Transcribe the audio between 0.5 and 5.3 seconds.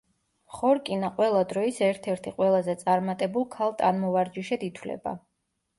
ხორკინა ყველა დროის ერთ-ერთი ყველაზე წარმატებულ ქალ ტანმოვარჯიშედ ითვლება.